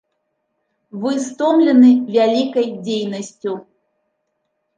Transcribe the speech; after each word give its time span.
Вы 1.03 1.11
стомлены 1.25 1.91
вялікай 2.15 2.67
дзейнасцю. 2.85 3.53